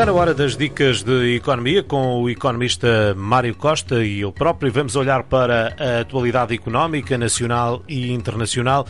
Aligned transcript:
Está 0.00 0.10
na 0.10 0.18
hora 0.18 0.32
das 0.32 0.56
dicas 0.56 1.02
de 1.02 1.36
economia 1.36 1.82
com 1.82 2.22
o 2.22 2.30
economista 2.30 3.14
Mário 3.14 3.54
Costa 3.54 4.02
e 4.02 4.22
eu 4.22 4.32
próprio. 4.32 4.72
Vamos 4.72 4.96
olhar 4.96 5.24
para 5.24 5.76
a 5.78 6.00
atualidade 6.00 6.54
económica 6.54 7.18
nacional 7.18 7.82
e 7.86 8.10
internacional. 8.10 8.86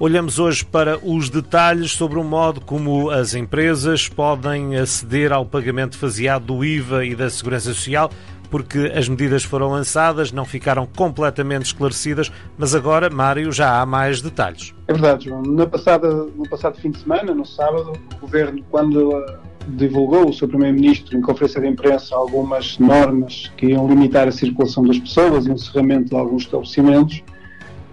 Olhamos 0.00 0.40
hoje 0.40 0.64
para 0.64 0.98
os 0.98 1.30
detalhes 1.30 1.92
sobre 1.92 2.18
o 2.18 2.24
modo 2.24 2.60
como 2.60 3.08
as 3.08 3.34
empresas 3.34 4.08
podem 4.08 4.76
aceder 4.76 5.32
ao 5.32 5.46
pagamento 5.46 5.96
faseado 5.96 6.46
do 6.46 6.64
IVA 6.64 7.04
e 7.04 7.14
da 7.14 7.30
Segurança 7.30 7.72
Social, 7.72 8.10
porque 8.50 8.92
as 8.92 9.08
medidas 9.08 9.44
foram 9.44 9.68
lançadas, 9.68 10.32
não 10.32 10.44
ficaram 10.44 10.86
completamente 10.86 11.66
esclarecidas, 11.66 12.32
mas 12.56 12.74
agora, 12.74 13.08
Mário, 13.08 13.52
já 13.52 13.80
há 13.80 13.86
mais 13.86 14.20
detalhes. 14.20 14.74
É 14.88 14.92
verdade, 14.92 15.26
João. 15.26 15.40
No 15.40 15.68
passado, 15.68 16.32
no 16.36 16.48
passado 16.48 16.76
fim 16.80 16.90
de 16.90 16.98
semana, 16.98 17.32
no 17.32 17.46
sábado, 17.46 17.92
o 18.16 18.20
Governo, 18.22 18.60
quando 18.68 19.24
divulgou 19.68 20.28
o 20.28 20.32
seu 20.32 20.48
Primeiro-Ministro 20.48 21.16
em 21.16 21.20
conferência 21.20 21.60
de 21.60 21.68
imprensa 21.68 22.14
algumas 22.14 22.78
normas 22.78 23.50
que 23.56 23.66
iam 23.66 23.86
limitar 23.86 24.26
a 24.26 24.32
circulação 24.32 24.82
das 24.84 24.98
pessoas 24.98 25.46
e 25.46 25.50
o 25.50 25.52
encerramento 25.52 26.10
de 26.10 26.16
alguns 26.16 26.42
estabelecimentos. 26.44 27.22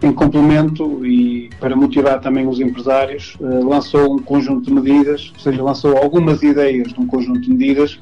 Em 0.01 0.11
complemento 0.11 1.05
e 1.05 1.49
para 1.59 1.75
motivar 1.75 2.19
também 2.19 2.47
os 2.47 2.59
empresários, 2.59 3.37
eh, 3.41 3.45
lançou 3.63 4.13
um 4.13 4.19
conjunto 4.19 4.65
de 4.65 4.73
medidas, 4.73 5.31
ou 5.33 5.39
seja, 5.39 5.63
lançou 5.63 5.97
algumas 5.97 6.43
ideias 6.43 6.93
de 6.93 6.99
um 6.99 7.07
conjunto 7.07 7.41
de 7.41 7.49
medidas 7.49 7.99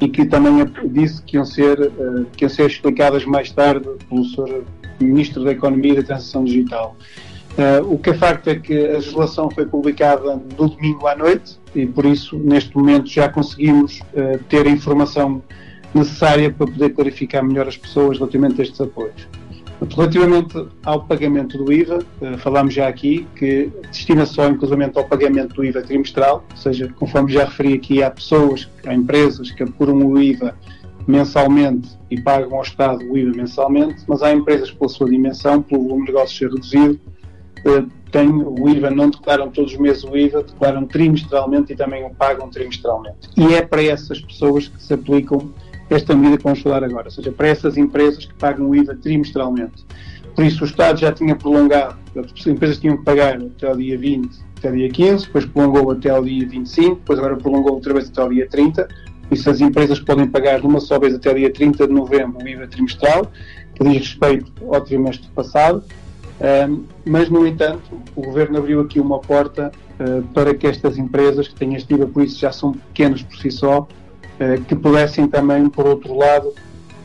e 0.00 0.08
que 0.08 0.24
também 0.24 0.52
disse 0.86 1.22
que 1.22 1.36
iam 1.36 1.44
ser, 1.44 1.80
eh, 1.80 2.24
que 2.36 2.44
iam 2.44 2.48
ser 2.48 2.66
explicadas 2.66 3.24
mais 3.24 3.52
tarde 3.52 3.88
pelo 4.08 4.24
Sr. 4.24 4.64
Ministro 4.98 5.44
da 5.44 5.52
Economia 5.52 5.92
e 5.92 5.96
da 5.96 6.02
Transição 6.02 6.44
Digital. 6.44 6.96
Uh, 7.56 7.94
o 7.94 7.98
que 7.98 8.10
é 8.10 8.14
facto 8.14 8.48
é 8.48 8.56
que 8.56 8.76
a 8.76 8.94
legislação 8.94 9.48
foi 9.48 9.64
publicada 9.64 10.42
no 10.58 10.68
domingo 10.68 11.06
à 11.06 11.14
noite 11.14 11.56
e 11.74 11.86
por 11.86 12.04
isso 12.06 12.38
neste 12.38 12.76
momento 12.76 13.08
já 13.08 13.28
conseguimos 13.28 14.00
uh, 14.00 14.42
ter 14.48 14.66
a 14.66 14.70
informação 14.70 15.42
necessária 15.94 16.50
para 16.50 16.66
poder 16.66 16.90
clarificar 16.90 17.44
melhor 17.44 17.68
as 17.68 17.76
pessoas 17.76 18.18
relativamente 18.18 18.60
a 18.60 18.64
estes 18.64 18.80
apoios. 18.80 19.28
Relativamente 19.94 20.66
ao 20.84 21.04
pagamento 21.04 21.58
do 21.58 21.72
IVA, 21.72 21.98
uh, 21.98 22.38
falámos 22.38 22.74
já 22.74 22.88
aqui 22.88 23.26
que 23.36 23.70
destina 23.90 24.24
só 24.24 24.48
inclusivamente 24.48 24.96
ao 24.96 25.04
pagamento 25.04 25.54
do 25.54 25.64
IVA 25.64 25.82
trimestral, 25.82 26.44
ou 26.50 26.56
seja, 26.56 26.88
conforme 26.96 27.32
já 27.32 27.44
referi 27.44 27.74
aqui, 27.74 28.02
há 28.02 28.10
pessoas, 28.10 28.68
há 28.86 28.94
empresas 28.94 29.50
que 29.50 29.62
apuram 29.62 29.96
o 29.98 30.20
IVA 30.20 30.56
mensalmente 31.06 31.88
e 32.10 32.18
pagam 32.20 32.56
ao 32.56 32.62
Estado 32.62 33.04
o 33.04 33.18
IVA 33.18 33.36
mensalmente, 33.36 34.02
mas 34.06 34.22
há 34.22 34.32
empresas 34.32 34.70
pela 34.70 34.88
sua 34.88 35.08
dimensão, 35.08 35.60
pelo 35.60 35.82
volume 35.82 36.06
de 36.06 36.12
negócios 36.12 36.38
ser 36.38 36.50
reduzido, 36.50 37.00
têm 38.14 38.28
o 38.28 38.68
IVA, 38.68 38.90
não 38.90 39.10
declaram 39.10 39.50
todos 39.50 39.72
os 39.72 39.78
meses 39.78 40.04
o 40.04 40.16
IVA, 40.16 40.44
declaram 40.44 40.86
trimestralmente 40.86 41.72
e 41.72 41.76
também 41.76 42.04
o 42.04 42.10
pagam 42.10 42.48
trimestralmente. 42.48 43.28
E 43.36 43.54
é 43.54 43.60
para 43.60 43.82
essas 43.82 44.20
pessoas 44.20 44.68
que 44.68 44.80
se 44.80 44.94
aplicam 44.94 45.52
esta 45.90 46.14
medida 46.14 46.38
que 46.38 46.44
vamos 46.44 46.60
falar 46.60 46.84
agora, 46.84 47.08
ou 47.08 47.10
seja, 47.10 47.32
para 47.32 47.48
essas 47.48 47.76
empresas 47.76 48.24
que 48.24 48.34
pagam 48.34 48.70
o 48.70 48.76
IVA 48.76 48.94
trimestralmente. 48.94 49.84
Por 50.32 50.44
isso, 50.44 50.62
o 50.62 50.64
Estado 50.64 51.00
já 51.00 51.10
tinha 51.12 51.34
prolongado, 51.34 51.96
as 52.16 52.46
empresas 52.46 52.78
tinham 52.78 52.96
que 52.96 53.02
pagar 53.02 53.36
até 53.36 53.72
o 53.72 53.76
dia 53.76 53.98
20, 53.98 54.30
até 54.58 54.70
o 54.70 54.72
dia 54.76 54.88
15, 54.88 55.26
depois 55.26 55.44
prolongou 55.46 55.90
até 55.90 56.16
o 56.16 56.22
dia 56.22 56.46
25, 56.46 56.94
depois 56.94 57.18
agora 57.18 57.36
prolongou 57.36 57.74
outra 57.74 57.94
vez 57.94 58.08
até 58.08 58.22
o 58.22 58.28
dia 58.28 58.48
30. 58.48 58.88
Por 59.28 59.34
isso, 59.34 59.50
as 59.50 59.60
empresas 59.60 59.98
podem 59.98 60.28
pagar 60.28 60.60
de 60.60 60.66
uma 60.66 60.78
só 60.78 61.00
vez 61.00 61.14
até 61.14 61.32
o 61.32 61.34
dia 61.34 61.52
30 61.52 61.88
de 61.88 61.92
novembro 61.92 62.44
o 62.44 62.48
IVA 62.48 62.68
trimestral, 62.68 63.30
que 63.74 63.82
diz 63.84 63.98
respeito 63.98 64.52
ao 64.72 64.80
trimestre 64.80 65.28
passado 65.34 65.82
mas, 67.04 67.28
no 67.28 67.46
entanto, 67.46 67.82
o 68.14 68.22
Governo 68.22 68.58
abriu 68.58 68.80
aqui 68.80 69.00
uma 69.00 69.18
porta 69.18 69.72
uh, 69.98 70.22
para 70.34 70.54
que 70.54 70.66
estas 70.66 70.98
empresas 70.98 71.48
que 71.48 71.54
têm 71.54 71.74
este 71.74 71.94
IVA, 71.94 72.06
por 72.06 72.22
isso 72.22 72.38
já 72.38 72.52
são 72.52 72.72
pequenas 72.72 73.22
por 73.22 73.36
si 73.36 73.50
só, 73.50 73.80
uh, 73.80 74.62
que 74.66 74.74
pudessem 74.74 75.26
também, 75.26 75.68
por 75.68 75.86
outro 75.86 76.14
lado, 76.14 76.52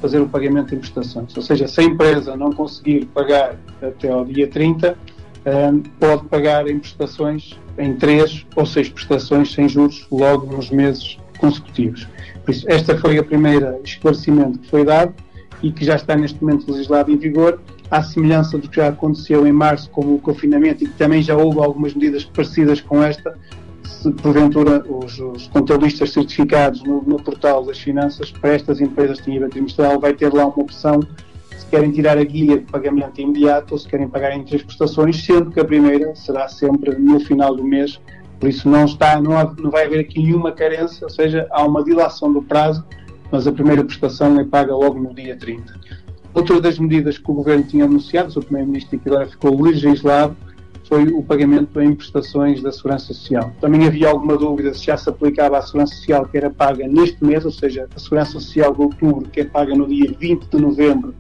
fazer 0.02 0.20
o 0.20 0.28
pagamento 0.28 0.74
em 0.74 0.80
prestações. 0.80 1.36
Ou 1.36 1.44
seja, 1.44 1.68
se 1.68 1.82
a 1.82 1.84
empresa 1.84 2.36
não 2.36 2.52
conseguir 2.52 3.06
pagar 3.08 3.56
até 3.82 4.10
ao 4.10 4.26
dia 4.26 4.48
30, 4.48 4.98
pode 6.00 6.26
pagar 6.26 6.68
em 6.70 6.80
prestações 6.80 7.60
em 7.78 7.96
três 7.96 8.46
ou 8.56 8.66
seis 8.66 8.88
prestações 8.90 9.52
sem 9.52 9.68
juros 9.68 10.06
logo 10.12 10.46
nos 10.56 10.70
meses 10.70 11.18
consecutivos. 11.38 12.08
Por 12.46 12.52
isso, 12.52 12.66
esta 12.70 12.98
foi 12.98 13.18
a 13.18 13.24
primeira 13.24 13.80
esclarecimento 13.84 14.60
que 14.60 14.70
foi 14.70 14.86
dado 14.86 15.14
e 15.62 15.72
que 15.72 15.84
já 15.84 15.96
está 15.96 16.16
neste 16.16 16.42
momento 16.42 16.72
legislado 16.72 17.12
em 17.12 17.18
vigor 17.18 17.60
à 17.92 18.02
semelhança 18.04 18.58
do 18.58 18.70
que 18.70 18.78
já 18.78 18.90
aconteceu 18.90 19.46
em 19.46 19.52
março 19.52 19.90
com 19.90 20.16
o 20.16 20.20
confinamento 20.20 20.84
e 20.84 20.88
que 20.88 20.94
também 20.94 21.22
já 21.22 21.36
houve 21.36 21.60
algumas 21.60 21.94
medidas 21.94 22.24
parecidas 22.24 22.82
com 22.82 23.04
esta, 23.04 23.38
se 23.84 24.12
porventura 24.12 24.86
os, 24.88 25.20
os 25.20 25.48
contabilistas 25.48 26.12
certificados 26.12 26.84
no, 26.84 27.02
no, 27.02 27.22
portal 27.22 27.66
das 27.66 27.80
finanças 27.80 28.32
para 28.32 28.52
estas 28.52 28.80
empresas 28.80 29.20
têm 29.20 29.36
IVA 29.36 29.50
trimestral 29.50 30.00
vai 30.00 30.14
ter 30.14 30.32
lá 30.32 30.46
uma 30.46 30.60
opção 30.62 31.00
se 31.58 31.66
querem 31.66 31.92
tirar 31.92 32.18
a 32.18 32.24
guia 32.24 32.60
de 32.60 32.66
pagamento 32.66 33.20
imediato 33.20 33.74
ou 33.74 33.78
se 33.78 33.88
querem 33.88 34.08
pagar 34.08 34.32
em 34.32 34.44
três 34.44 34.64
prestações, 34.64 35.24
sendo 35.24 35.52
que 35.52 35.60
a 35.60 35.66
primeira 35.66 36.16
será 36.16 36.48
sempre 36.48 36.98
no 36.98 37.20
final 37.20 37.54
do 37.54 37.64
mês, 37.64 38.00
por 38.40 38.48
isso 38.48 38.70
não 38.70 38.86
está, 38.86 39.22
não, 39.22 39.38
há, 39.38 39.54
não 39.60 39.70
vai 39.70 39.86
haver 39.86 40.00
aqui 40.00 40.24
nenhuma 40.24 40.54
carência, 40.54 41.06
ou 41.06 41.10
seja, 41.10 41.46
há 41.52 41.64
uma 41.66 41.84
dilação 41.84 42.32
do 42.32 42.42
prazo, 42.42 42.84
mas 43.32 43.48
a 43.48 43.52
primeira 43.52 43.84
prestação 43.84 44.40
é 44.40 44.44
paga 44.44 44.76
logo 44.76 45.00
no 45.00 45.14
dia 45.14 45.36
30. 45.36 45.74
Outra 46.34 46.62
das 46.62 46.78
medidas 46.78 47.18
que 47.18 47.30
o 47.30 47.34
Governo 47.34 47.64
tinha 47.64 47.86
anunciado, 47.86 48.38
o 48.40 48.44
Primeiro-Ministro, 48.44 48.96
e 48.96 49.00
que 49.00 49.10
agora 49.10 49.28
ficou 49.28 49.62
legislado, 49.62 50.36
foi 50.90 51.08
o 51.10 51.22
pagamento 51.22 51.80
em 51.80 51.94
prestações 51.94 52.64
da 52.64 52.72
Segurança 52.72 53.14
Social. 53.14 53.54
Também 53.62 53.86
havia 53.86 54.10
alguma 54.10 54.36
dúvida 54.36 54.74
se 54.74 54.86
já 54.86 54.98
se 54.98 55.08
aplicava 55.08 55.58
à 55.58 55.62
Segurança 55.62 55.94
Social 55.96 56.26
que 56.26 56.38
era 56.38 56.50
paga 56.50 56.88
neste 56.88 57.24
mês, 57.24 57.46
ou 57.46 57.52
seja, 57.52 57.88
a 57.96 58.00
Segurança 58.00 58.32
Social 58.34 58.74
de 58.74 58.82
outubro, 58.82 59.30
que 59.30 59.42
é 59.42 59.46
paga 59.46 59.76
no 59.76 59.88
dia 59.88 60.12
20 60.20 60.46
de 60.46 60.58
novembro, 60.58 61.14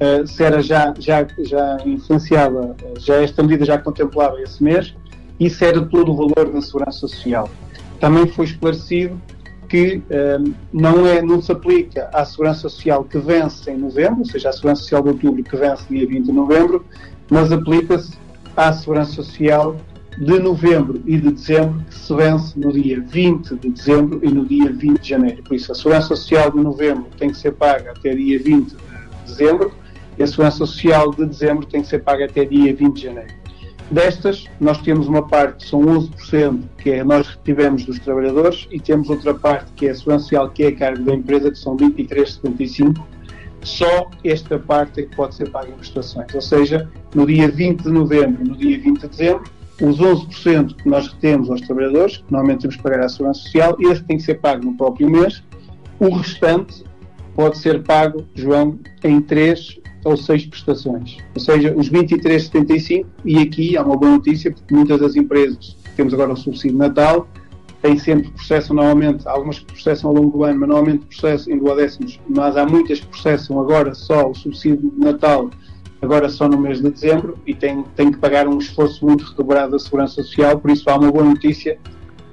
uh, 0.00 0.26
se 0.26 0.44
era 0.44 0.62
já, 0.62 0.94
já, 0.96 1.26
já 1.40 1.78
influenciava, 1.84 2.76
já 2.98 3.16
esta 3.16 3.42
medida 3.42 3.64
já 3.64 3.78
contemplava 3.78 4.40
esse 4.40 4.62
mês, 4.62 4.94
e 5.40 5.50
se 5.50 5.64
era 5.64 5.84
todo 5.84 6.12
o 6.12 6.16
valor 6.16 6.52
da 6.52 6.60
Segurança 6.60 7.00
Social. 7.00 7.50
Também 7.98 8.28
foi 8.28 8.44
esclarecido 8.44 9.20
que 9.70 10.02
um, 10.10 10.14
ehm, 10.14 10.54
não, 10.72 11.06
é, 11.06 11.22
não 11.22 11.40
se 11.40 11.52
aplica 11.52 12.10
à 12.12 12.24
Segurança 12.24 12.62
Social 12.62 13.04
que 13.04 13.18
vence 13.18 13.70
em 13.70 13.78
novembro, 13.78 14.18
ou 14.18 14.24
seja, 14.24 14.48
à 14.48 14.52
Segurança 14.52 14.82
Social 14.82 15.00
de 15.00 15.10
outubro 15.10 15.44
que 15.44 15.56
vence 15.56 15.84
dia 15.88 16.06
20 16.06 16.24
de 16.24 16.32
novembro, 16.32 16.84
mas 17.30 17.52
aplica-se 17.52 18.18
à 18.56 18.72
Segurança 18.72 19.12
Social 19.12 19.76
de 20.18 20.40
novembro 20.40 21.00
e 21.06 21.16
de 21.16 21.30
dezembro, 21.30 21.84
que 21.88 21.94
se 21.94 22.12
vence 22.12 22.58
no 22.58 22.72
dia 22.72 23.00
20 23.00 23.54
de 23.54 23.70
dezembro 23.70 24.20
e 24.24 24.28
no 24.28 24.44
dia 24.44 24.72
20 24.72 25.00
de 25.00 25.08
janeiro. 25.08 25.42
Por 25.44 25.54
isso, 25.54 25.70
a 25.70 25.74
Segurança 25.76 26.08
Social 26.08 26.50
de 26.50 26.58
novembro 26.58 27.06
tem 27.16 27.30
que 27.30 27.36
ser 27.36 27.52
paga 27.52 27.92
até 27.92 28.12
dia 28.12 28.40
20 28.40 28.70
de 28.70 28.76
dezembro 29.24 29.72
e 30.18 30.22
a 30.24 30.26
Segurança 30.26 30.58
Social 30.58 31.12
de 31.12 31.26
dezembro 31.26 31.64
tem 31.64 31.80
que 31.80 31.86
ser 31.86 32.00
paga 32.00 32.24
até 32.24 32.44
dia 32.44 32.74
20 32.74 32.96
de 32.96 33.02
janeiro. 33.04 33.39
Destas, 33.90 34.44
nós 34.60 34.78
temos 34.82 35.08
uma 35.08 35.26
parte, 35.26 35.66
são 35.66 35.80
11%, 35.80 36.62
que 36.78 36.90
é 36.90 37.02
nós 37.02 37.26
retivemos 37.28 37.84
dos 37.84 37.98
trabalhadores, 37.98 38.68
e 38.70 38.78
temos 38.78 39.10
outra 39.10 39.34
parte, 39.34 39.72
que 39.72 39.88
é 39.88 39.90
a 39.90 39.94
social, 39.94 40.48
que 40.50 40.62
é 40.62 40.68
a 40.68 40.76
cargo 40.76 41.02
da 41.04 41.14
empresa, 41.14 41.50
que 41.50 41.58
são 41.58 41.76
23,75%. 41.76 43.02
Só 43.62 44.08
esta 44.24 44.58
parte 44.58 45.00
é 45.00 45.02
que 45.02 45.14
pode 45.14 45.34
ser 45.34 45.50
paga 45.50 45.68
em 45.68 45.72
prestações. 45.72 46.32
Ou 46.34 46.40
seja, 46.40 46.88
no 47.14 47.26
dia 47.26 47.48
20 47.48 47.82
de 47.82 47.90
novembro 47.90 48.42
e 48.44 48.48
no 48.48 48.56
dia 48.56 48.78
20 48.78 49.00
de 49.00 49.08
dezembro, 49.08 49.44
os 49.82 49.98
11% 49.98 50.76
que 50.76 50.88
nós 50.88 51.08
retemos 51.08 51.50
aos 51.50 51.60
trabalhadores, 51.62 52.18
que 52.18 52.30
normalmente 52.30 52.60
temos 52.60 52.76
que 52.76 52.82
pagar 52.82 53.00
à 53.00 53.08
segurança 53.08 53.40
social, 53.40 53.76
esse 53.80 54.04
tem 54.04 54.18
que 54.18 54.22
ser 54.22 54.36
pago 54.36 54.64
no 54.64 54.76
próprio 54.76 55.10
mês. 55.10 55.42
O 55.98 56.10
restante 56.10 56.84
pode 57.34 57.58
ser 57.58 57.82
pago, 57.82 58.24
João, 58.34 58.78
em 59.02 59.20
três 59.20 59.79
ou 60.04 60.16
seis 60.16 60.46
prestações. 60.46 61.18
Ou 61.34 61.40
seja, 61.40 61.74
os 61.76 61.90
23,75, 61.90 63.06
e 63.24 63.38
aqui 63.38 63.76
há 63.76 63.82
uma 63.82 63.96
boa 63.96 64.12
notícia, 64.12 64.50
porque 64.50 64.74
muitas 64.74 65.00
das 65.00 65.16
empresas, 65.16 65.76
temos 65.96 66.14
agora 66.14 66.32
o 66.32 66.36
subsídio 66.36 66.76
Natal, 66.76 67.28
têm 67.82 67.98
sempre 67.98 68.30
processam 68.30 68.76
normalmente, 68.76 69.26
algumas 69.26 69.58
que 69.58 69.66
processam 69.66 70.10
ao 70.10 70.16
longo 70.16 70.38
do 70.38 70.44
ano, 70.44 70.60
mas 70.60 70.68
normalmente 70.68 71.06
processam 71.06 71.54
em 71.54 71.58
duodécimos, 71.58 72.20
mas 72.28 72.56
há 72.56 72.66
muitas 72.66 73.00
que 73.00 73.06
processam 73.06 73.60
agora 73.60 73.94
só 73.94 74.30
o 74.30 74.34
subsídio 74.34 74.92
Natal, 74.98 75.50
agora 76.02 76.28
só 76.28 76.48
no 76.48 76.58
mês 76.58 76.80
de 76.80 76.90
dezembro, 76.90 77.38
e 77.46 77.54
têm, 77.54 77.82
têm 77.96 78.10
que 78.10 78.18
pagar 78.18 78.46
um 78.48 78.58
esforço 78.58 79.04
muito 79.04 79.24
redobrado 79.24 79.72
da 79.72 79.78
Segurança 79.78 80.22
Social, 80.22 80.58
por 80.58 80.70
isso 80.70 80.88
há 80.88 80.96
uma 80.96 81.10
boa 81.10 81.24
notícia 81.24 81.78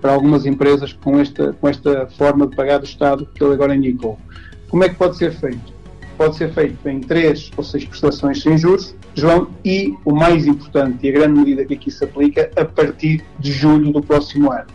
para 0.01 0.13
algumas 0.13 0.45
empresas 0.45 0.93
com 0.93 1.19
esta, 1.19 1.53
com 1.53 1.67
esta 1.67 2.07
forma 2.07 2.47
de 2.47 2.55
pagar 2.55 2.77
do 2.77 2.85
Estado 2.85 3.27
que 3.33 3.43
ele 3.43 3.53
agora 3.53 3.75
indicou. 3.75 4.17
Como 4.69 4.83
é 4.83 4.89
que 4.89 4.95
pode 4.95 5.17
ser 5.17 5.31
feito? 5.31 5.76
Pode 6.17 6.35
ser 6.35 6.51
feito 6.51 6.87
em 6.89 6.99
três 6.99 7.51
ou 7.55 7.63
seis 7.63 7.85
prestações 7.85 8.41
sem 8.41 8.57
juros, 8.57 8.95
João, 9.13 9.49
e 9.63 9.93
o 10.03 10.13
mais 10.13 10.47
importante 10.47 11.05
e 11.05 11.09
a 11.09 11.11
grande 11.11 11.39
medida 11.39 11.65
que 11.65 11.75
aqui 11.75 11.91
se 11.91 12.03
aplica, 12.03 12.49
a 12.55 12.65
partir 12.65 13.23
de 13.39 13.51
julho 13.51 13.91
do 13.91 14.01
próximo 14.01 14.51
ano. 14.51 14.67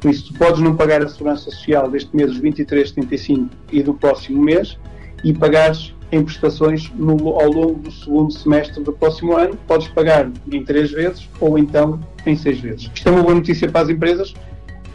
Por 0.00 0.10
isso, 0.10 0.32
tu 0.32 0.38
podes 0.38 0.60
não 0.60 0.76
pagar 0.76 1.02
a 1.02 1.08
segurança 1.08 1.50
social 1.50 1.90
deste 1.90 2.14
mês, 2.14 2.30
os 2.30 2.40
23,75 2.40 3.48
e 3.72 3.82
do 3.82 3.94
próximo 3.94 4.42
mês, 4.42 4.78
e 5.24 5.32
pagares 5.32 5.94
em 6.12 6.24
prestações 6.24 6.90
no, 6.94 7.28
ao 7.28 7.50
longo 7.50 7.80
do 7.80 7.92
segundo 7.92 8.32
semestre 8.32 8.82
do 8.82 8.92
próximo 8.92 9.36
ano, 9.36 9.56
podes 9.66 9.88
pagar 9.88 10.30
em 10.50 10.64
três 10.64 10.90
vezes 10.90 11.28
ou 11.38 11.58
então 11.58 12.00
em 12.26 12.36
seis 12.36 12.58
vezes. 12.60 12.90
Isto 12.94 13.08
é 13.08 13.12
uma 13.12 13.22
boa 13.22 13.34
notícia 13.34 13.68
para 13.68 13.82
as 13.82 13.88
empresas, 13.88 14.34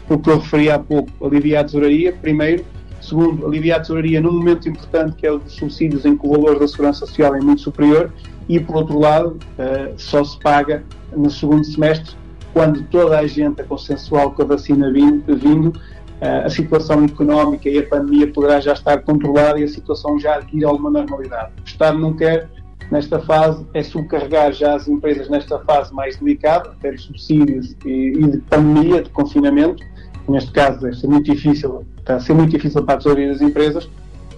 porque 0.06 0.28
eu 0.28 0.38
referi 0.38 0.70
há 0.70 0.78
pouco, 0.78 1.10
alivia 1.24 1.60
a 1.60 1.64
tesouraria, 1.64 2.12
primeiro, 2.12 2.64
Segundo, 3.06 3.46
aliviar 3.46 3.78
a 3.78 3.80
tesouraria 3.82 4.20
num 4.20 4.32
momento 4.32 4.68
importante 4.68 5.14
que 5.14 5.24
é 5.24 5.30
o 5.30 5.38
dos 5.38 5.52
subsídios 5.52 6.04
em 6.04 6.16
que 6.16 6.26
o 6.26 6.30
valor 6.30 6.58
da 6.58 6.66
segurança 6.66 7.06
social 7.06 7.36
é 7.36 7.40
muito 7.40 7.60
superior 7.60 8.12
e, 8.48 8.58
por 8.58 8.74
outro 8.74 8.98
lado, 8.98 9.38
uh, 9.58 9.94
só 9.96 10.24
se 10.24 10.36
paga 10.40 10.82
no 11.16 11.30
segundo 11.30 11.64
semestre 11.64 12.16
quando 12.52 12.82
toda 12.88 13.16
a 13.20 13.26
gente 13.26 13.60
é 13.60 13.64
consensual 13.64 14.32
com 14.32 14.42
a 14.42 14.44
vacina 14.46 14.92
vindo, 14.92 15.68
uh, 15.68 16.46
a 16.46 16.50
situação 16.50 17.04
económica 17.04 17.68
e 17.68 17.78
a 17.78 17.86
pandemia 17.86 18.26
poderá 18.26 18.58
já 18.58 18.72
estar 18.72 19.00
controlada 19.02 19.60
e 19.60 19.62
a 19.62 19.68
situação 19.68 20.18
já 20.18 20.34
adquirir 20.34 20.64
alguma 20.64 20.90
normalidade. 20.90 21.52
O 21.62 21.64
Estado 21.64 21.96
não 22.00 22.12
quer, 22.12 22.48
nesta 22.90 23.20
fase, 23.20 23.64
é 23.72 23.84
subcarregar 23.84 24.52
já 24.52 24.74
as 24.74 24.88
empresas 24.88 25.28
nesta 25.28 25.60
fase 25.60 25.94
mais 25.94 26.16
delicada, 26.16 26.74
de 26.82 26.98
subsídios 26.98 27.76
e, 27.84 28.14
e 28.18 28.30
de 28.32 28.38
pandemia, 28.38 29.02
de 29.02 29.10
confinamento, 29.10 29.84
neste 30.28 30.50
caso 30.50 30.80
deve 30.80 30.96
ser 30.96 31.06
muito 31.06 31.32
difícil, 31.32 31.84
está 31.98 32.16
a 32.16 32.20
ser 32.20 32.34
muito 32.34 32.50
difícil 32.50 32.82
para 32.82 32.94
a 32.94 32.98
tesouraria 32.98 33.28
das 33.28 33.40
empresas, 33.40 33.88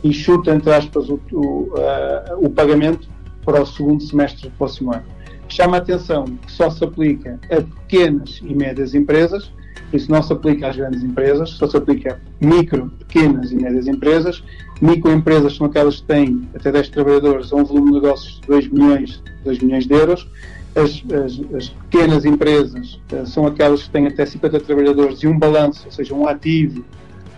e 0.03 0.13
chuta, 0.13 0.55
entre 0.55 0.73
aspas, 0.73 1.09
o, 1.09 1.21
o, 1.33 1.73
uh, 1.75 2.47
o 2.47 2.51
pagamento 2.51 3.09
para 3.45 3.63
o 3.63 3.67
segundo 3.67 4.03
semestre 4.03 4.49
do 4.49 4.57
próximo 4.57 4.93
ano. 4.93 5.05
Chama 5.49 5.79
a 5.79 5.81
atenção 5.81 6.25
que 6.25 6.53
só 6.53 6.71
se 6.71 6.85
aplica 6.85 7.41
a 7.51 7.63
pequenas 7.63 8.41
e 8.43 8.55
médias 8.55 8.95
empresas, 8.95 9.51
isso 9.93 10.11
não 10.11 10.23
se 10.23 10.33
aplica 10.33 10.69
às 10.69 10.77
grandes 10.77 11.03
empresas, 11.03 11.51
só 11.51 11.67
se 11.67 11.77
aplica 11.77 12.15
a 12.15 12.47
micro, 12.47 12.91
pequenas 12.99 13.51
e 13.53 13.57
médias 13.57 13.87
empresas. 13.87 14.43
Microempresas 14.83 15.57
são 15.57 15.67
aquelas 15.67 16.01
que 16.01 16.07
têm 16.07 16.47
até 16.55 16.71
10 16.71 16.91
trabalhadores 16.91 17.53
ou 17.53 17.61
um 17.61 17.65
volume 17.65 17.93
de 17.93 17.95
negócios 17.95 18.41
de 18.41 18.47
2 18.49 18.69
milhões, 18.69 19.23
2 19.45 19.59
milhões 19.61 19.87
de 19.87 19.95
euros. 19.95 20.29
As, 20.75 21.03
as, 21.13 21.55
as, 21.57 21.69
pequenas 21.69 22.25
empresas 22.25 23.01
uh, 23.13 23.27
são 23.27 23.47
aquelas 23.47 23.85
que 23.85 23.91
têm 23.91 24.07
até 24.07 24.25
50 24.25 24.61
trabalhadores 24.61 25.23
e 25.23 25.27
um 25.27 25.39
balanço, 25.39 25.83
ou 25.87 25.93
seja, 25.93 26.15
um 26.15 26.29
ativo 26.29 26.85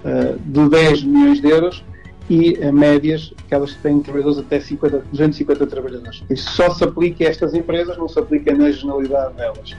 uh, 0.05 0.39
de 0.39 0.69
10 0.69 1.05
milhões 1.05 1.41
de 1.41 1.49
euros 1.49 1.85
e 2.29 2.53
uh, 2.55 2.73
médias, 2.73 3.33
aquelas 3.47 3.73
que 3.73 3.83
têm 3.83 4.01
trabalhadores 4.01 4.39
até 4.39 4.61
50, 4.61 5.05
250 5.11 5.67
trabalhadores. 5.67 6.23
Isso 6.29 6.51
só 6.51 6.71
se 6.71 6.85
aplica 6.85 7.25
a 7.25 7.29
estas 7.29 7.55
empresas, 7.55 7.97
não 7.97 8.09
se 8.09 8.19
aplica 8.19 8.53
na 8.53 8.71
generalidade 8.71 9.35
delas. 9.35 9.77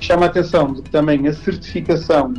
Chama 0.00 0.26
a 0.26 0.28
atenção 0.28 0.72
de 0.72 0.82
que 0.82 0.90
também 0.90 1.26
a 1.28 1.32
certificação 1.32 2.34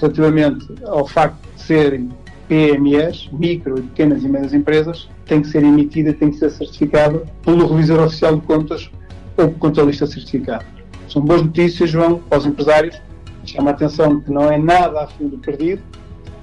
relativamente 0.00 0.66
ao 0.84 1.06
facto 1.06 1.38
de 1.54 1.62
serem 1.62 2.10
PMEs, 2.48 3.30
micro 3.32 3.78
e 3.78 3.82
pequenas 3.82 4.22
e 4.22 4.28
médias 4.28 4.52
empresas, 4.52 5.08
tem 5.26 5.40
que 5.40 5.48
ser 5.48 5.62
emitida, 5.62 6.12
tem 6.12 6.30
que 6.30 6.36
ser 6.36 6.50
certificada 6.50 7.22
pelo 7.44 7.66
revisor 7.66 8.00
oficial 8.00 8.36
de 8.36 8.42
contas 8.42 8.90
ou 9.36 9.50
contabilista 9.52 10.06
certificado. 10.06 10.64
São 11.08 11.22
boas 11.22 11.42
notícias, 11.42 11.90
João, 11.90 12.18
para 12.18 12.38
os 12.38 12.46
empresários. 12.46 13.00
Chama 13.44 13.70
a 13.70 13.74
atenção 13.74 14.20
que 14.20 14.30
não 14.30 14.50
é 14.50 14.56
nada 14.56 15.02
a 15.02 15.06
fundo 15.06 15.36
perdido, 15.38 15.82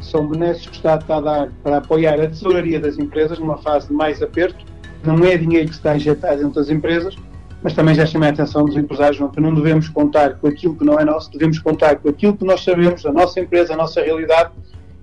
são 0.01 0.27
benesses 0.27 0.65
que 0.65 0.71
o 0.71 0.75
Estado 0.75 1.01
está 1.01 1.17
a 1.17 1.21
dar 1.21 1.49
para 1.63 1.77
apoiar 1.77 2.19
a 2.19 2.27
tesouraria 2.27 2.79
das 2.79 2.97
empresas 2.97 3.39
numa 3.39 3.57
fase 3.57 3.87
de 3.87 3.93
mais 3.93 4.21
aperto. 4.21 4.65
Não 5.03 5.23
é 5.23 5.37
dinheiro 5.37 5.69
que 5.69 5.75
está 5.75 5.95
injetado 5.95 6.37
dentro 6.37 6.55
das 6.55 6.69
empresas, 6.69 7.15
mas 7.61 7.73
também 7.73 7.95
já 7.95 8.05
chamei 8.05 8.29
a 8.29 8.31
atenção 8.31 8.65
dos 8.65 8.75
empresários 8.75 9.17
que 9.31 9.39
não 9.39 9.53
devemos 9.53 9.87
contar 9.89 10.35
com 10.35 10.47
aquilo 10.47 10.75
que 10.75 10.83
não 10.83 10.99
é 10.99 11.05
nosso, 11.05 11.31
devemos 11.31 11.59
contar 11.59 11.97
com 11.97 12.09
aquilo 12.09 12.35
que 12.35 12.45
nós 12.45 12.63
sabemos, 12.63 13.05
a 13.05 13.11
nossa 13.11 13.39
empresa, 13.39 13.73
a 13.73 13.77
nossa 13.77 14.01
realidade 14.01 14.51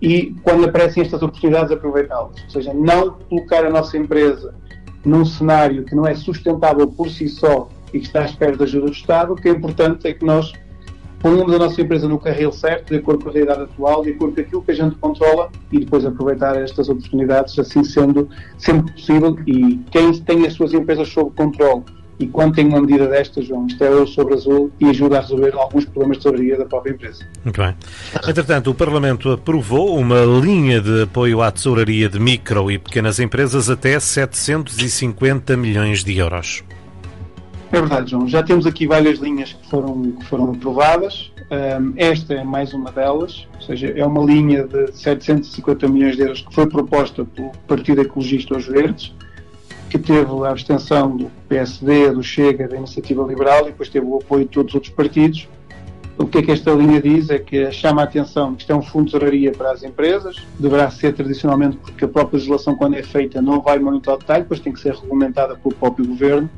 e 0.01 0.35
quando 0.43 0.65
aparecem 0.65 1.03
estas 1.03 1.23
oportunidades 1.23 1.73
aproveitá-las. 1.73 2.43
Ou 2.45 2.51
seja, 2.51 2.73
não 2.75 3.13
colocar 3.29 3.65
a 3.65 3.71
nossa 3.71 3.97
empresa 3.97 4.55
num 5.05 5.25
cenário 5.25 5.85
que 5.85 5.95
não 5.95 6.07
é 6.07 6.15
sustentável 6.15 6.87
por 6.89 7.11
si 7.11 7.29
só 7.29 7.69
e 7.93 8.01
que 8.01 8.07
está 8.07 8.23
à 8.23 8.25
espera 8.25 8.57
da 8.57 8.65
ajuda 8.65 8.87
do 8.87 8.93
Estado, 8.93 9.33
o 9.33 9.37
que 9.37 9.49
é 9.49 9.53
importante 9.53 10.07
é 10.07 10.13
que 10.13 10.25
nós 10.25 10.53
ponhamos 11.21 11.53
a 11.55 11.59
nossa 11.59 11.81
empresa 11.81 12.09
no 12.09 12.19
carril 12.19 12.53
certo, 12.53 12.91
de 12.91 12.97
acordo 12.97 13.25
com 13.25 13.31
a 13.31 13.33
realidade 13.33 13.63
atual, 13.63 14.03
de 14.03 14.11
acordo 14.11 14.35
com 14.35 14.41
aquilo 14.41 14.63
que 14.63 14.71
a 14.71 14.75
gente 14.75 14.97
controla 14.97 15.51
e 15.73 15.81
depois 15.81 16.05
aproveitar 16.05 16.57
estas 16.57 16.89
oportunidades, 16.89 17.59
assim 17.59 17.83
sendo 17.83 18.29
sempre 18.59 18.93
possível. 18.93 19.37
E 19.47 19.81
quem 19.91 20.13
tem 20.21 20.47
as 20.47 20.53
suas 20.53 20.73
empresas 20.73 21.09
sob 21.09 21.31
controle 21.35 21.83
e 22.19 22.27
quando 22.27 22.55
tem 22.55 22.67
uma 22.67 22.81
medida 22.81 23.07
destas, 23.07 23.47
João, 23.47 23.67
isto 23.67 23.83
é 23.85 23.91
ouro 23.91 24.07
sobre 24.07 24.35
azul 24.35 24.71
e 24.81 24.87
ajuda 24.87 25.19
a 25.19 25.21
resolver 25.21 25.55
alguns 25.55 25.85
problemas 25.85 26.17
de 26.17 26.23
tesouraria 26.23 26.57
da 26.57 26.65
própria 26.65 26.93
empresa. 26.93 27.27
Muito 27.45 27.61
bem. 27.61 27.75
Entretanto, 28.27 28.71
o 28.71 28.75
Parlamento 28.75 29.31
aprovou 29.31 29.99
uma 29.99 30.21
linha 30.25 30.81
de 30.81 31.03
apoio 31.03 31.43
à 31.43 31.51
tesouraria 31.51 32.09
de 32.09 32.19
micro 32.19 32.71
e 32.71 32.79
pequenas 32.79 33.21
empresas 33.21 33.69
até 33.69 34.01
750 34.01 35.57
milhões 35.57 36.03
de 36.03 36.17
euros. 36.17 36.65
É 37.73 37.81
verdade, 37.81 38.13
João. 38.13 38.29
Já 38.29 38.43
temos 38.43 38.65
aqui 38.65 38.87
várias 38.87 39.19
linhas 39.19 39.53
que 39.53 39.67
foram, 39.69 40.13
que 40.13 40.25
foram 40.25 40.53
aprovadas. 40.53 41.33
Um, 41.51 41.95
esta 41.97 42.35
é 42.35 42.45
mais 42.45 42.73
uma 42.73 42.91
delas, 42.91 43.47
ou 43.55 43.61
seja, 43.61 43.93
é 43.97 44.05
uma 44.05 44.25
linha 44.25 44.65
de 44.65 44.93
750 44.93 45.89
milhões 45.89 46.17
de 46.17 46.23
euros 46.23 46.41
que 46.43 46.55
foi 46.55 46.67
proposta 46.67 47.25
pelo 47.25 47.53
Partido 47.69 48.01
Ecologista 48.01 48.57
Os 48.57 48.67
Verdes, 48.67 49.15
que 49.91 49.99
teve 49.99 50.31
a 50.45 50.51
abstenção 50.51 51.17
do 51.17 51.31
PSD, 51.49 52.13
do 52.13 52.23
Chega, 52.23 52.69
da 52.69 52.77
Iniciativa 52.77 53.25
Liberal 53.25 53.63
e 53.63 53.67
depois 53.67 53.89
teve 53.89 54.07
o 54.07 54.17
apoio 54.17 54.45
de 54.45 54.51
todos 54.51 54.71
os 54.71 54.75
outros 54.75 54.93
partidos. 54.93 55.49
O 56.19 56.27
que 56.27 56.39
é 56.39 56.43
que 56.43 56.51
esta 56.51 56.73
linha 56.73 57.01
diz 57.01 57.31
é 57.31 57.39
que 57.39 57.71
chama 57.71 58.01
a 58.01 58.05
atenção 58.05 58.55
que 58.55 58.63
isto 58.63 58.73
é 58.73 58.75
um 58.75 58.83
fundo 58.83 59.05
de 59.05 59.13
tesouraria 59.13 59.53
para 59.53 59.71
as 59.71 59.83
empresas, 59.83 60.37
deverá 60.59 60.91
ser 60.91 61.13
tradicionalmente, 61.15 61.77
porque 61.77 62.05
a 62.05 62.09
própria 62.09 62.39
legislação, 62.39 62.75
quando 62.75 62.95
é 62.95 63.03
feita, 63.03 63.43
não 63.43 63.61
vai 63.61 63.79
muito 63.79 64.11
ao 64.11 64.17
detalhe, 64.17 64.43
depois 64.43 64.61
tem 64.61 64.73
que 64.73 64.81
ser 64.81 64.95
regulamentada 64.95 65.57
pelo 65.57 65.75
próprio 65.75 66.07
governo 66.07 66.49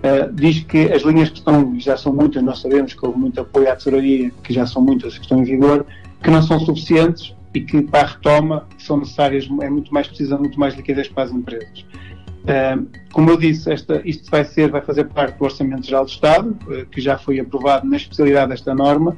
Uh, 0.00 0.32
diz 0.32 0.60
que 0.60 0.90
as 0.90 1.02
linhas 1.02 1.28
que 1.28 1.38
estão, 1.38 1.78
já 1.78 1.94
são 1.94 2.10
muitas, 2.10 2.42
nós 2.42 2.60
sabemos 2.60 2.94
que 2.94 3.04
houve 3.04 3.18
muito 3.18 3.38
apoio 3.38 3.70
à 3.70 3.76
tesouraria, 3.76 4.32
que 4.42 4.50
já 4.50 4.66
são 4.66 4.80
muitas 4.80 5.18
que 5.18 5.24
estão 5.24 5.40
em 5.40 5.44
vigor, 5.44 5.84
que 6.22 6.30
não 6.30 6.40
são 6.40 6.58
suficientes 6.58 7.34
e 7.52 7.60
que 7.60 7.82
para 7.82 8.00
a 8.00 8.06
retoma 8.12 8.66
são 8.78 8.96
necessárias, 8.96 9.46
é 9.60 9.68
muito 9.68 9.92
mais 9.92 10.08
precisa 10.08 10.38
muito 10.38 10.58
mais 10.58 10.74
liquidez 10.74 11.06
para 11.08 11.24
as 11.24 11.32
empresas. 11.32 11.80
Uh, 11.80 12.88
como 13.12 13.28
eu 13.28 13.36
disse, 13.36 13.70
esta, 13.70 14.00
isto 14.02 14.30
vai 14.30 14.42
ser, 14.42 14.70
vai 14.70 14.80
fazer 14.80 15.04
parte 15.04 15.36
do 15.36 15.44
Orçamento 15.44 15.86
Geral 15.86 16.06
do 16.06 16.10
Estado, 16.10 16.56
uh, 16.66 16.86
que 16.86 16.98
já 16.98 17.18
foi 17.18 17.38
aprovado 17.38 17.86
na 17.86 17.98
especialidade 17.98 18.50
desta 18.50 18.74
norma, 18.74 19.16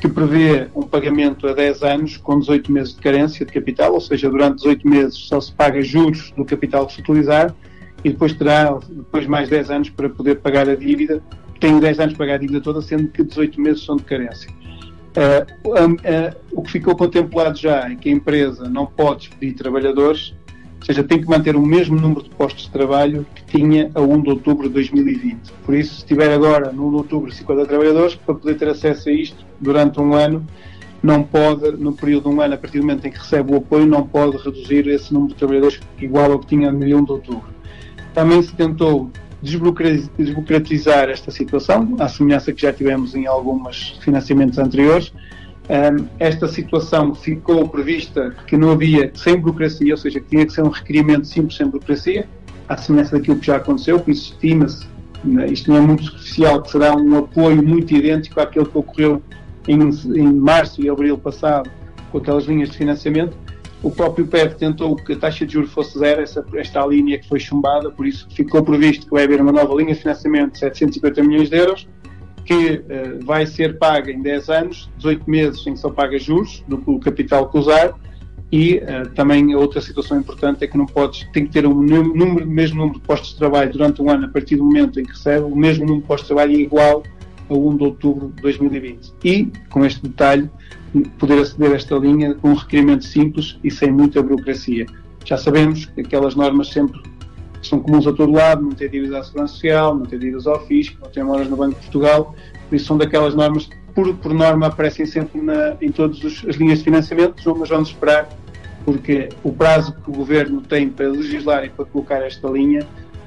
que 0.00 0.06
prevê 0.06 0.68
um 0.72 0.82
pagamento 0.82 1.48
a 1.48 1.52
10 1.52 1.82
anos 1.82 2.16
com 2.16 2.38
18 2.38 2.70
meses 2.70 2.94
de 2.94 3.00
carência 3.00 3.44
de 3.44 3.52
capital, 3.52 3.92
ou 3.92 4.00
seja, 4.00 4.30
durante 4.30 4.58
18 4.58 4.88
meses 4.88 5.16
só 5.16 5.40
se 5.40 5.50
paga 5.50 5.82
juros 5.82 6.32
do 6.36 6.44
capital 6.44 6.86
que 6.86 6.92
se 6.92 7.00
utilizar 7.00 7.52
e 8.04 8.10
depois 8.10 8.34
terá 8.34 8.78
depois 8.88 9.26
mais 9.26 9.48
10 9.48 9.70
anos 9.70 9.90
para 9.90 10.08
poder 10.08 10.36
pagar 10.36 10.68
a 10.68 10.76
dívida. 10.76 11.22
Tem 11.58 11.80
10 11.80 12.00
anos 12.00 12.14
para 12.14 12.26
pagar 12.26 12.34
a 12.34 12.38
dívida 12.38 12.60
toda, 12.60 12.82
sendo 12.82 13.08
que 13.08 13.24
18 13.24 13.60
meses 13.60 13.82
são 13.82 13.96
de 13.96 14.04
carência. 14.04 14.50
Uh, 15.16 15.68
uh, 15.68 15.92
uh, 15.92 16.36
o 16.52 16.62
que 16.62 16.72
ficou 16.72 16.94
contemplado 16.96 17.56
já 17.56 17.88
é 17.88 17.94
que 17.94 18.08
a 18.08 18.12
empresa 18.12 18.68
não 18.68 18.84
pode 18.84 19.28
despedir 19.28 19.54
trabalhadores, 19.54 20.34
ou 20.80 20.86
seja, 20.86 21.02
tem 21.02 21.18
que 21.18 21.26
manter 21.26 21.56
o 21.56 21.64
mesmo 21.64 21.98
número 21.98 22.24
de 22.24 22.30
postos 22.30 22.64
de 22.64 22.70
trabalho 22.70 23.24
que 23.34 23.44
tinha 23.44 23.90
a 23.94 24.02
1 24.02 24.22
de 24.22 24.30
outubro 24.30 24.68
de 24.68 24.74
2020. 24.74 25.52
Por 25.64 25.74
isso, 25.74 26.00
se 26.00 26.04
tiver 26.04 26.30
agora, 26.30 26.72
no 26.72 26.88
1 26.88 26.90
de 26.90 26.96
outubro, 26.96 27.32
50 27.32 27.64
trabalhadores, 27.64 28.16
para 28.16 28.34
poder 28.34 28.56
ter 28.56 28.68
acesso 28.68 29.08
a 29.08 29.12
isto 29.12 29.46
durante 29.58 29.98
um 29.98 30.12
ano, 30.14 30.44
não 31.02 31.22
pode, 31.22 31.70
no 31.72 31.92
período 31.92 32.28
de 32.28 32.36
um 32.36 32.40
ano, 32.40 32.54
a 32.54 32.58
partir 32.58 32.80
do 32.80 32.86
momento 32.86 33.06
em 33.06 33.10
que 33.10 33.18
recebe 33.18 33.52
o 33.52 33.56
apoio, 33.56 33.86
não 33.86 34.06
pode 34.06 34.36
reduzir 34.36 34.86
esse 34.88 35.14
número 35.14 35.32
de 35.32 35.38
trabalhadores 35.38 35.80
igual 36.00 36.32
ao 36.32 36.38
que 36.40 36.48
tinha 36.48 36.72
no 36.72 36.78
1 36.80 37.04
de 37.04 37.12
outubro. 37.12 37.53
Também 38.14 38.40
se 38.40 38.54
tentou 38.54 39.10
desburocratizar 39.42 41.10
esta 41.10 41.30
situação, 41.30 41.96
à 41.98 42.08
semelhança 42.08 42.52
que 42.52 42.62
já 42.62 42.72
tivemos 42.72 43.14
em 43.14 43.26
alguns 43.26 43.98
financiamentos 44.00 44.58
anteriores. 44.58 45.12
esta 46.18 46.48
situação 46.48 47.14
ficou 47.14 47.68
prevista 47.68 48.34
que 48.46 48.56
não 48.56 48.70
havia 48.70 49.10
sem 49.14 49.38
burocracia, 49.38 49.92
ou 49.92 49.98
seja, 49.98 50.20
que 50.20 50.28
tinha 50.28 50.46
que 50.46 50.52
ser 50.52 50.62
um 50.62 50.70
requerimento 50.70 51.26
simples 51.26 51.56
sem 51.56 51.66
burocracia, 51.66 52.26
à 52.68 52.76
semelhança 52.76 53.18
daquilo 53.18 53.38
que 53.38 53.46
já 53.46 53.56
aconteceu, 53.56 54.00
por 54.00 54.10
isso 54.10 54.32
estima-se, 54.32 54.86
né, 55.22 55.46
isto 55.46 55.70
não 55.70 55.78
é 55.78 55.80
muito 55.80 56.04
superficial, 56.04 56.62
que 56.62 56.70
será 56.70 56.94
um 56.96 57.18
apoio 57.18 57.62
muito 57.62 57.94
idêntico 57.94 58.40
àquele 58.40 58.66
que 58.66 58.78
ocorreu 58.78 59.22
em, 59.68 59.80
em 59.80 60.32
março 60.32 60.82
e 60.82 60.88
abril 60.88 61.18
passado 61.18 61.70
com 62.10 62.18
aquelas 62.18 62.44
linhas 62.44 62.70
de 62.70 62.78
financiamento, 62.78 63.36
o 63.84 63.90
próprio 63.90 64.26
PEV 64.26 64.54
tentou 64.54 64.96
que 64.96 65.12
a 65.12 65.16
taxa 65.16 65.44
de 65.44 65.52
juros 65.52 65.70
fosse 65.70 65.98
zero, 65.98 66.22
essa, 66.22 66.44
esta 66.54 66.84
linha 66.86 67.18
que 67.18 67.28
foi 67.28 67.38
chumbada, 67.38 67.90
por 67.90 68.06
isso 68.06 68.26
ficou 68.30 68.64
previsto 68.64 69.04
que 69.04 69.12
vai 69.12 69.24
haver 69.24 69.42
uma 69.42 69.52
nova 69.52 69.74
linha 69.74 69.94
de 69.94 70.00
financiamento 70.00 70.52
de 70.52 70.58
750 70.60 71.22
milhões 71.22 71.50
de 71.50 71.58
euros, 71.58 71.86
que 72.46 72.76
uh, 72.76 73.24
vai 73.24 73.46
ser 73.46 73.78
paga 73.78 74.10
em 74.10 74.22
10 74.22 74.48
anos, 74.48 74.90
18 74.96 75.30
meses 75.30 75.66
em 75.66 75.74
que 75.74 75.80
só 75.80 75.90
paga 75.90 76.18
juros 76.18 76.64
do, 76.66 76.78
do 76.78 76.98
capital 76.98 77.50
que 77.50 77.58
usar, 77.58 77.94
e 78.50 78.76
uh, 78.76 79.08
também 79.14 79.54
outra 79.54 79.82
situação 79.82 80.18
importante 80.18 80.64
é 80.64 80.66
que 80.66 80.78
não 80.78 80.86
podes, 80.86 81.28
tem 81.34 81.44
que 81.44 81.52
ter 81.52 81.66
o 81.66 81.74
número, 81.74 82.46
mesmo 82.46 82.78
número 82.78 82.98
de 82.98 83.06
postos 83.06 83.32
de 83.32 83.36
trabalho 83.36 83.70
durante 83.70 84.00
um 84.00 84.08
ano 84.08 84.24
a 84.24 84.28
partir 84.28 84.56
do 84.56 84.64
momento 84.64 84.98
em 84.98 85.04
que 85.04 85.12
recebe, 85.12 85.44
o 85.44 85.54
mesmo 85.54 85.84
número 85.84 86.00
de 86.00 86.08
postos 86.08 86.28
de 86.28 86.34
trabalho 86.34 86.58
igual 86.58 87.02
a 87.48 87.54
1 87.54 87.76
de 87.76 87.84
outubro 87.84 88.32
de 88.34 88.42
2020. 88.42 89.12
E, 89.24 89.52
com 89.70 89.84
este 89.84 90.02
detalhe, 90.02 90.50
poder 91.18 91.40
aceder 91.40 91.72
a 91.72 91.74
esta 91.74 91.96
linha 91.96 92.34
com 92.34 92.50
um 92.50 92.54
requerimento 92.54 93.04
simples 93.04 93.58
e 93.62 93.70
sem 93.70 93.90
muita 93.90 94.22
burocracia. 94.22 94.86
Já 95.24 95.36
sabemos 95.36 95.86
que 95.86 96.00
aquelas 96.02 96.34
normas 96.34 96.68
sempre 96.68 97.00
são 97.62 97.80
comuns 97.80 98.06
a 98.06 98.12
todo 98.12 98.32
lado, 98.32 98.62
não 98.62 98.72
ter 98.72 98.90
dívidas 98.90 99.20
à 99.20 99.24
Segurança 99.24 99.54
Social, 99.54 99.94
não 99.94 100.04
ter 100.04 100.18
dívidas 100.18 100.46
ao 100.46 100.64
Fisco, 100.66 100.98
não 101.02 101.10
ter 101.10 101.24
moras 101.24 101.48
no 101.48 101.56
Banco 101.56 101.74
de 101.74 101.80
Portugal, 101.80 102.34
por 102.68 102.76
isso 102.76 102.86
são 102.86 102.98
daquelas 102.98 103.34
normas 103.34 103.66
que, 103.66 103.76
por, 103.94 104.14
por 104.16 104.34
norma, 104.34 104.66
aparecem 104.66 105.06
sempre 105.06 105.40
na, 105.40 105.76
em 105.80 105.90
todas 105.90 106.18
as 106.24 106.56
linhas 106.56 106.78
de 106.78 106.84
financiamento, 106.84 107.56
mas 107.58 107.68
vamos 107.68 107.88
esperar 107.88 108.28
porque 108.84 109.30
o 109.42 109.50
prazo 109.50 109.94
que 110.04 110.10
o 110.10 110.12
Governo 110.12 110.60
tem 110.60 110.90
para 110.90 111.08
legislar 111.08 111.64
e 111.64 111.70
para 111.70 111.84
colocar 111.86 112.22
esta 112.22 112.48
linha 112.48 112.86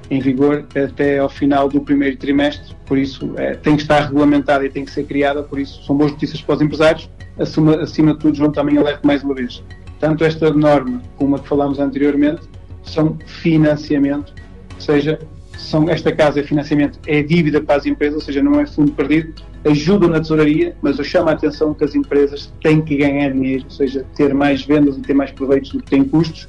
em 0.10 0.20
vigor 0.20 0.66
até 0.76 1.20
ao 1.20 1.30
final 1.30 1.68
do 1.68 1.82
primeiro 1.82 2.18
trimestre, 2.18 2.76
por 2.86 2.98
isso 2.98 3.34
é, 3.38 3.56
tem 3.56 3.76
que 3.76 3.82
estar 3.82 4.02
regulamentada 4.02 4.66
e 4.66 4.70
tem 4.70 4.86
que 4.86 4.92
ser 4.92 5.04
criada, 5.04 5.44
por 5.44 5.60
isso 5.60 5.84
são 5.84 5.98
boas 5.98 6.12
notícias 6.12 6.42
para 6.42 6.56
os 6.56 6.62
empresários, 6.62 7.10
acima, 7.40 7.76
acima 7.82 8.14
de 8.14 8.20
tudo, 8.20 8.38
João, 8.38 8.52
também 8.52 8.78
alerta 8.78 9.06
mais 9.06 9.24
uma 9.24 9.34
vez. 9.34 9.64
Tanto 10.00 10.24
esta 10.24 10.52
norma 10.52 11.02
como 11.18 11.36
a 11.36 11.40
que 11.40 11.48
falámos 11.48 11.80
anteriormente 11.80 12.42
são 12.84 13.18
financiamento, 13.26 14.34
ou 14.76 14.82
seja, 14.82 15.20
são, 15.58 15.90
esta 15.90 16.12
casa 16.12 16.40
é 16.40 16.44
financiamento, 16.44 17.00
é 17.08 17.22
dívida 17.22 17.62
para 17.62 17.76
as 17.76 17.86
empresas, 17.86 18.16
ou 18.16 18.22
seja, 18.22 18.42
não 18.42 18.60
é 18.60 18.66
fundo 18.66 18.92
perdido, 18.92 19.34
ajuda 19.66 20.08
na 20.08 20.20
tesouraria, 20.20 20.76
mas 20.82 20.98
eu 20.98 21.04
chamo 21.04 21.30
a 21.30 21.34
atenção 21.34 21.74
que 21.74 21.84
as 21.84 21.96
empresas 21.96 22.54
têm 22.62 22.82
que 22.82 22.96
ganhar 22.96 23.32
dinheiro, 23.32 23.66
ou 23.66 23.72
seja, 23.72 24.06
ter 24.16 24.34
mais 24.34 24.64
vendas 24.64 24.98
e 24.98 25.02
ter 25.02 25.14
mais 25.14 25.32
proveitos 25.32 25.72
do 25.72 25.80
que 25.80 25.90
têm 25.90 26.04
custos, 26.04 26.48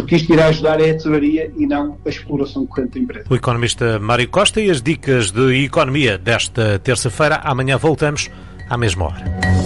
porque 0.00 0.16
isto 0.16 0.32
irá 0.32 0.46
ajudar 0.46 0.80
é 0.80 0.90
a 0.90 0.94
tesouraria 0.94 1.50
e 1.56 1.66
não 1.66 1.96
a 2.04 2.08
exploração 2.08 2.66
corrente 2.66 2.94
da 2.94 3.00
empresa. 3.00 3.26
O 3.30 3.34
economista 3.34 3.98
Mário 3.98 4.28
Costa 4.28 4.60
e 4.60 4.70
as 4.70 4.82
dicas 4.82 5.30
de 5.30 5.64
economia 5.64 6.18
desta 6.18 6.78
terça-feira. 6.78 7.40
Amanhã 7.44 7.76
voltamos 7.76 8.30
à 8.68 8.76
mesma 8.76 9.06
hora. 9.06 9.46